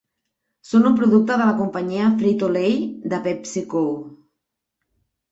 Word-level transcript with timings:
Són 0.67 0.85
un 0.89 0.93
producte 0.99 1.35
de 1.41 1.45
la 1.49 1.53
companyia 1.59 2.07
Frito-Lay 2.21 2.73
de 3.13 3.19
PepsiCo. 3.27 3.83